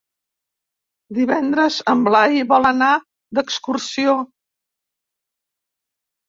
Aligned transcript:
Divendres 1.17 1.77
en 1.93 2.01
Blai 2.07 2.39
vol 2.53 2.65
anar 2.71 2.87
d'excursió. 3.41 4.17